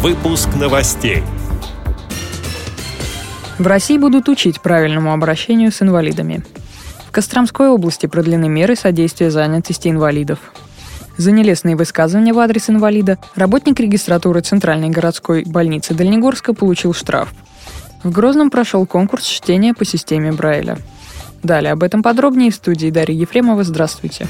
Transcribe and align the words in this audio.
Выпуск 0.00 0.50
новостей. 0.54 1.24
В 3.58 3.66
России 3.66 3.98
будут 3.98 4.28
учить 4.28 4.60
правильному 4.60 5.12
обращению 5.12 5.72
с 5.72 5.82
инвалидами. 5.82 6.44
В 7.08 7.10
Костромской 7.10 7.66
области 7.68 8.06
продлены 8.06 8.48
меры 8.48 8.76
содействия 8.76 9.32
занятости 9.32 9.88
инвалидов. 9.88 10.38
За 11.16 11.32
нелестные 11.32 11.74
высказывания 11.74 12.32
в 12.32 12.38
адрес 12.38 12.70
инвалида 12.70 13.18
работник 13.34 13.80
регистратуры 13.80 14.40
Центральной 14.40 14.88
городской 14.88 15.42
больницы 15.44 15.94
Дальнегорска 15.94 16.54
получил 16.54 16.94
штраф. 16.94 17.34
В 18.04 18.12
Грозном 18.12 18.50
прошел 18.50 18.86
конкурс 18.86 19.24
чтения 19.24 19.74
по 19.74 19.84
системе 19.84 20.30
Брайля. 20.30 20.78
Далее 21.42 21.72
об 21.72 21.82
этом 21.82 22.04
подробнее 22.04 22.52
в 22.52 22.54
студии 22.54 22.90
Дарьи 22.90 23.16
Ефремова. 23.16 23.64
Здравствуйте. 23.64 24.28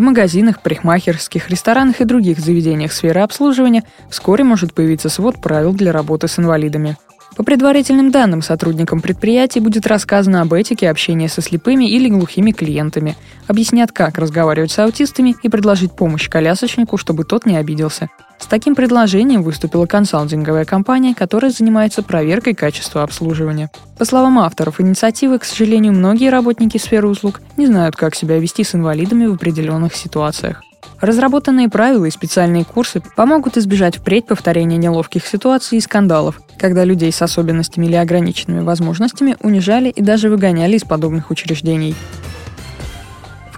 В 0.00 0.02
магазинах, 0.02 0.62
парикмахерских, 0.62 1.50
ресторанах 1.50 2.00
и 2.00 2.06
других 2.06 2.38
заведениях 2.38 2.90
сферы 2.90 3.20
обслуживания 3.20 3.84
вскоре 4.08 4.44
может 4.44 4.72
появиться 4.72 5.10
свод 5.10 5.42
правил 5.42 5.74
для 5.74 5.92
работы 5.92 6.26
с 6.26 6.38
инвалидами– 6.38 6.96
по 7.36 7.44
предварительным 7.44 8.10
данным, 8.10 8.42
сотрудникам 8.42 9.00
предприятий 9.00 9.60
будет 9.60 9.86
рассказано 9.86 10.42
об 10.42 10.52
этике 10.52 10.90
общения 10.90 11.28
со 11.28 11.40
слепыми 11.40 11.88
или 11.88 12.08
глухими 12.08 12.50
клиентами, 12.50 13.16
объяснят, 13.46 13.92
как 13.92 14.18
разговаривать 14.18 14.72
с 14.72 14.78
аутистами 14.78 15.36
и 15.42 15.48
предложить 15.48 15.92
помощь 15.92 16.28
колясочнику, 16.28 16.96
чтобы 16.96 17.24
тот 17.24 17.46
не 17.46 17.56
обиделся. 17.56 18.10
С 18.40 18.46
таким 18.46 18.74
предложением 18.74 19.42
выступила 19.42 19.86
консалтинговая 19.86 20.64
компания, 20.64 21.14
которая 21.14 21.52
занимается 21.52 22.02
проверкой 22.02 22.54
качества 22.54 23.02
обслуживания. 23.02 23.70
По 23.98 24.04
словам 24.04 24.38
авторов 24.38 24.80
инициативы, 24.80 25.38
к 25.38 25.44
сожалению, 25.44 25.92
многие 25.92 26.30
работники 26.30 26.78
сферы 26.78 27.06
услуг 27.06 27.42
не 27.56 27.66
знают, 27.66 27.94
как 27.96 28.14
себя 28.16 28.38
вести 28.38 28.64
с 28.64 28.74
инвалидами 28.74 29.26
в 29.26 29.34
определенных 29.34 29.94
ситуациях. 29.94 30.62
Разработанные 31.00 31.68
правила 31.68 32.06
и 32.06 32.10
специальные 32.10 32.64
курсы 32.64 33.02
помогут 33.16 33.56
избежать 33.56 33.98
впредь 33.98 34.26
повторения 34.26 34.76
неловких 34.76 35.26
ситуаций 35.26 35.78
и 35.78 35.80
скандалов, 35.80 36.40
когда 36.58 36.84
людей 36.84 37.12
с 37.12 37.22
особенностями 37.22 37.86
или 37.86 37.94
ограниченными 37.94 38.60
возможностями 38.60 39.36
унижали 39.40 39.90
и 39.90 40.02
даже 40.02 40.28
выгоняли 40.28 40.76
из 40.76 40.84
подобных 40.84 41.30
учреждений. 41.30 41.94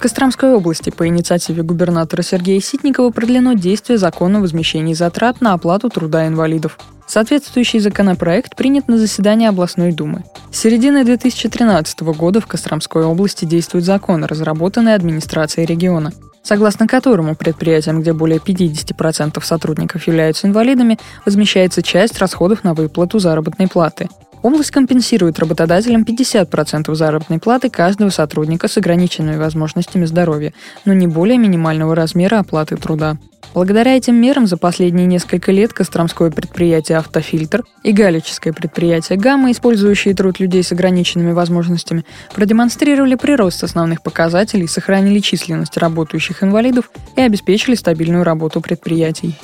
Костромской 0.02 0.52
области 0.52 0.90
по 0.90 1.06
инициативе 1.06 1.62
губернатора 1.62 2.22
Сергея 2.22 2.60
Ситникова 2.60 3.10
продлено 3.12 3.52
действие 3.52 3.98
закона 3.98 4.38
о 4.38 4.40
возмещении 4.40 4.94
затрат 4.94 5.40
на 5.40 5.52
оплату 5.52 5.90
труда 5.90 6.26
инвалидов. 6.26 6.76
Соответствующий 7.06 7.78
законопроект 7.78 8.56
принят 8.56 8.88
на 8.88 8.98
заседании 8.98 9.46
областной 9.46 9.92
думы. 9.92 10.24
С 10.50 10.58
середины 10.58 11.04
2013 11.04 12.00
года 12.00 12.40
в 12.40 12.48
Костромской 12.48 13.04
области 13.04 13.44
действует 13.44 13.84
закон, 13.84 14.24
разработанный 14.24 14.94
администрацией 14.94 15.66
региона 15.66 16.10
согласно 16.42 16.88
которому 16.88 17.36
предприятиям, 17.36 18.00
где 18.00 18.12
более 18.12 18.40
50% 18.40 19.40
сотрудников 19.44 20.08
являются 20.08 20.48
инвалидами, 20.48 20.98
возмещается 21.24 21.82
часть 21.82 22.18
расходов 22.18 22.64
на 22.64 22.74
выплату 22.74 23.20
заработной 23.20 23.68
платы. 23.68 24.08
Область 24.42 24.72
компенсирует 24.72 25.38
работодателям 25.38 26.02
50% 26.02 26.94
заработной 26.94 27.38
платы 27.38 27.70
каждого 27.70 28.10
сотрудника 28.10 28.66
с 28.66 28.76
ограниченными 28.76 29.36
возможностями 29.36 30.04
здоровья, 30.04 30.52
но 30.84 30.92
не 30.92 31.06
более 31.06 31.38
минимального 31.38 31.94
размера 31.94 32.40
оплаты 32.40 32.76
труда. 32.76 33.16
Благодаря 33.54 33.96
этим 33.96 34.16
мерам 34.16 34.46
за 34.46 34.56
последние 34.56 35.06
несколько 35.06 35.52
лет 35.52 35.72
Костромское 35.72 36.30
предприятие 36.30 36.98
«Автофильтр» 36.98 37.64
и 37.82 37.92
Галическое 37.92 38.52
предприятие 38.52 39.18
«Гамма», 39.18 39.52
использующие 39.52 40.14
труд 40.14 40.40
людей 40.40 40.62
с 40.62 40.72
ограниченными 40.72 41.32
возможностями, 41.32 42.04
продемонстрировали 42.34 43.14
прирост 43.14 43.62
основных 43.62 44.02
показателей, 44.02 44.66
сохранили 44.66 45.18
численность 45.20 45.76
работающих 45.76 46.42
инвалидов 46.42 46.90
и 47.14 47.20
обеспечили 47.20 47.74
стабильную 47.74 48.24
работу 48.24 48.60
предприятий. 48.60 49.36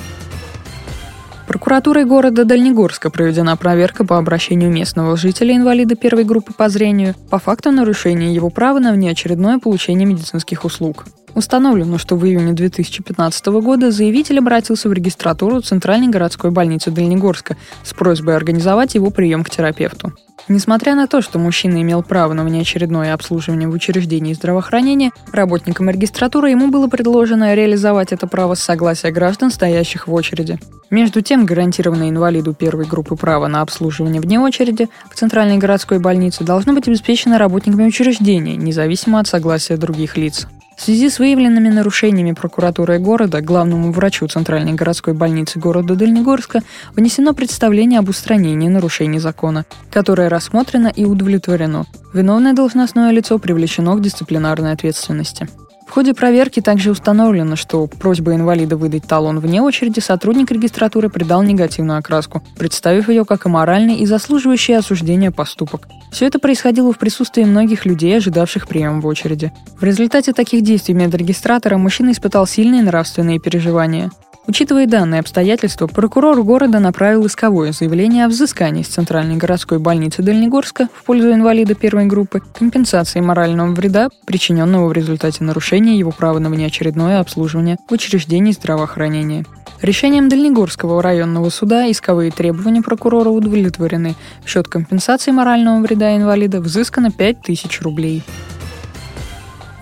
Прокуратурой 1.58 2.04
города 2.04 2.44
Дальнегорска 2.44 3.10
проведена 3.10 3.56
проверка 3.56 4.04
по 4.04 4.16
обращению 4.16 4.70
местного 4.70 5.16
жителя 5.16 5.56
инвалида 5.56 5.96
первой 5.96 6.22
группы 6.22 6.52
по 6.52 6.68
зрению 6.68 7.16
по 7.30 7.40
факту 7.40 7.72
нарушения 7.72 8.32
его 8.32 8.48
права 8.48 8.78
на 8.78 8.92
внеочередное 8.92 9.58
получение 9.58 10.06
медицинских 10.06 10.64
услуг. 10.64 11.06
Установлено, 11.34 11.98
что 11.98 12.16
в 12.16 12.26
июне 12.26 12.52
2015 12.52 13.46
года 13.46 13.90
заявитель 13.90 14.38
обратился 14.38 14.88
в 14.88 14.92
регистратуру 14.92 15.60
Центральной 15.60 16.08
городской 16.08 16.50
больницы 16.50 16.90
Дальнегорска 16.90 17.56
с 17.82 17.92
просьбой 17.92 18.36
организовать 18.36 18.94
его 18.94 19.10
прием 19.10 19.44
к 19.44 19.50
терапевту. 19.50 20.12
Несмотря 20.46 20.94
на 20.94 21.06
то, 21.06 21.20
что 21.20 21.38
мужчина 21.38 21.82
имел 21.82 22.02
право 22.02 22.32
на 22.32 22.42
внеочередное 22.44 23.12
обслуживание 23.12 23.68
в 23.68 23.72
учреждении 23.72 24.32
здравоохранения, 24.32 25.10
работникам 25.30 25.90
регистратуры 25.90 26.50
ему 26.50 26.68
было 26.68 26.86
предложено 26.86 27.54
реализовать 27.54 28.12
это 28.12 28.26
право 28.26 28.54
с 28.54 28.60
согласия 28.60 29.10
граждан, 29.10 29.50
стоящих 29.50 30.06
в 30.06 30.14
очереди. 30.14 30.58
Между 30.90 31.20
тем, 31.20 31.44
гарантированное 31.44 32.08
инвалиду 32.08 32.54
первой 32.54 32.86
группы 32.86 33.14
право 33.14 33.46
на 33.46 33.60
обслуживание 33.60 34.22
вне 34.22 34.40
очереди 34.40 34.88
в 35.10 35.16
Центральной 35.16 35.58
городской 35.58 35.98
больнице 35.98 36.44
должно 36.44 36.72
быть 36.72 36.88
обеспечено 36.88 37.36
работниками 37.36 37.84
учреждения, 37.84 38.56
независимо 38.56 39.20
от 39.20 39.26
согласия 39.26 39.76
других 39.76 40.16
лиц. 40.16 40.46
В 40.78 40.82
связи 40.82 41.10
с 41.10 41.18
выявленными 41.18 41.70
нарушениями 41.70 42.30
прокуратуры 42.30 43.00
города 43.00 43.40
главному 43.40 43.90
врачу 43.90 44.28
Центральной 44.28 44.74
городской 44.74 45.12
больницы 45.12 45.58
города 45.58 45.96
Дальнегорска 45.96 46.62
внесено 46.94 47.34
представление 47.34 47.98
об 47.98 48.08
устранении 48.08 48.68
нарушений 48.68 49.18
закона, 49.18 49.66
которое 49.90 50.28
рассмотрено 50.28 50.86
и 50.86 51.04
удовлетворено. 51.04 51.84
Виновное 52.14 52.52
должностное 52.52 53.10
лицо 53.10 53.40
привлечено 53.40 53.96
к 53.96 54.02
дисциплинарной 54.02 54.70
ответственности. 54.70 55.48
В 55.88 55.90
ходе 55.90 56.12
проверки 56.12 56.60
также 56.60 56.90
установлено, 56.90 57.56
что 57.56 57.86
просьба 57.86 58.34
инвалида 58.34 58.76
выдать 58.76 59.06
талон 59.06 59.40
вне 59.40 59.62
очереди 59.62 60.00
сотрудник 60.00 60.50
регистратуры 60.50 61.08
придал 61.08 61.42
негативную 61.42 61.98
окраску, 61.98 62.42
представив 62.58 63.08
ее 63.08 63.24
как 63.24 63.46
аморальный 63.46 63.96
и 63.96 64.04
заслуживающий 64.04 64.76
осуждения 64.76 65.30
поступок. 65.30 65.88
Все 66.12 66.26
это 66.26 66.38
происходило 66.38 66.92
в 66.92 66.98
присутствии 66.98 67.42
многих 67.42 67.86
людей, 67.86 68.18
ожидавших 68.18 68.68
прием 68.68 69.00
в 69.00 69.06
очереди. 69.06 69.50
В 69.80 69.82
результате 69.82 70.34
таких 70.34 70.62
действий 70.62 70.94
медрегистратора 70.94 71.78
мужчина 71.78 72.12
испытал 72.12 72.46
сильные 72.46 72.82
нравственные 72.82 73.40
переживания. 73.40 74.10
Учитывая 74.48 74.86
данные 74.86 75.20
обстоятельства, 75.20 75.86
прокурор 75.86 76.42
города 76.42 76.78
направил 76.78 77.26
исковое 77.26 77.72
заявление 77.72 78.24
о 78.24 78.28
взыскании 78.28 78.82
с 78.82 78.88
Центральной 78.88 79.36
городской 79.36 79.78
больницы 79.78 80.22
Дальнегорска 80.22 80.88
в 80.94 81.04
пользу 81.04 81.30
инвалида 81.30 81.74
первой 81.74 82.06
группы 82.06 82.40
компенсации 82.58 83.20
морального 83.20 83.70
вреда, 83.72 84.08
причиненного 84.24 84.88
в 84.88 84.94
результате 84.94 85.44
нарушения 85.44 85.98
его 85.98 86.12
права 86.12 86.38
на 86.38 86.48
внеочередное 86.48 87.20
обслуживание 87.20 87.76
в 87.90 87.92
учреждении 87.92 88.52
здравоохранения. 88.52 89.44
Решением 89.82 90.30
Дальнегорского 90.30 91.02
районного 91.02 91.50
суда 91.50 91.88
исковые 91.90 92.30
требования 92.30 92.80
прокурора 92.80 93.28
удовлетворены. 93.28 94.14
В 94.42 94.48
счет 94.48 94.66
компенсации 94.66 95.30
морального 95.30 95.82
вреда 95.82 96.16
инвалида 96.16 96.62
взыскано 96.62 97.10
5000 97.10 97.82
рублей. 97.82 98.22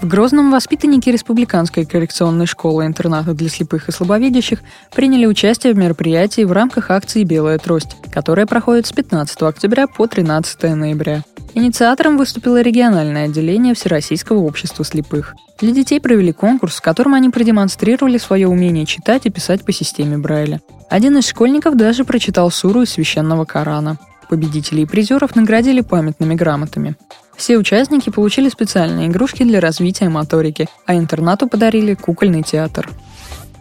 В 0.02 0.08
Грозном 0.08 0.50
воспитанники 0.50 1.08
Республиканской 1.08 1.86
коррекционной 1.86 2.46
школы-интерната 2.46 3.32
для 3.32 3.48
слепых 3.48 3.88
и 3.88 3.92
слабовидящих 3.92 4.60
приняли 4.94 5.24
участие 5.24 5.72
в 5.72 5.78
мероприятии 5.78 6.42
в 6.42 6.52
рамках 6.52 6.90
акции 6.90 7.24
«Белая 7.24 7.58
трость», 7.58 7.96
которая 8.12 8.46
проходит 8.46 8.86
с 8.86 8.92
15 8.92 9.42
октября 9.42 9.86
по 9.86 10.06
13 10.06 10.62
ноября. 10.74 11.24
Инициатором 11.54 12.18
выступило 12.18 12.60
региональное 12.60 13.24
отделение 13.24 13.74
Всероссийского 13.74 14.40
общества 14.40 14.84
слепых. 14.84 15.34
Для 15.58 15.72
детей 15.72 15.98
провели 15.98 16.30
конкурс, 16.30 16.76
в 16.76 16.82
котором 16.82 17.14
они 17.14 17.30
продемонстрировали 17.30 18.18
свое 18.18 18.46
умение 18.46 18.84
читать 18.84 19.24
и 19.24 19.30
писать 19.30 19.64
по 19.64 19.72
системе 19.72 20.18
Брайля. 20.18 20.60
Один 20.90 21.16
из 21.16 21.26
школьников 21.26 21.74
даже 21.74 22.04
прочитал 22.04 22.50
суру 22.50 22.82
из 22.82 22.90
священного 22.90 23.46
Корана. 23.46 23.96
Победителей 24.28 24.82
и 24.82 24.86
призеров 24.86 25.36
наградили 25.36 25.80
памятными 25.80 26.34
грамотами. 26.34 26.96
Все 27.36 27.58
участники 27.58 28.10
получили 28.10 28.48
специальные 28.48 29.08
игрушки 29.08 29.42
для 29.42 29.60
развития 29.60 30.08
моторики, 30.08 30.68
а 30.86 30.94
интернату 30.96 31.48
подарили 31.48 31.94
кукольный 31.94 32.42
театр. 32.42 32.88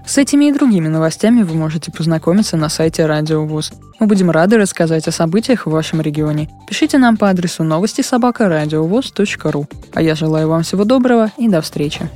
С 0.05 0.17
этими 0.19 0.45
и 0.45 0.51
другими 0.51 0.87
новостями 0.87 1.41
вы 1.41 1.55
можете 1.55 1.91
познакомиться 1.91 2.57
на 2.57 2.69
сайте 2.69 3.05
Радио 3.05 3.43
ВОЗ. 3.43 3.73
Мы 3.99 4.05
будем 4.05 4.29
рады 4.29 4.57
рассказать 4.57 5.07
о 5.07 5.11
событиях 5.11 5.65
в 5.65 5.71
вашем 5.71 5.99
регионе. 5.99 6.49
Пишите 6.67 6.99
нам 6.99 7.17
по 7.17 7.29
адресу 7.29 7.63
новости 7.63 8.01
собака. 8.01 8.47
А 9.93 10.01
я 10.01 10.15
желаю 10.15 10.47
вам 10.47 10.61
всего 10.61 10.83
доброго 10.83 11.31
и 11.37 11.47
до 11.47 11.61
встречи. 11.61 12.09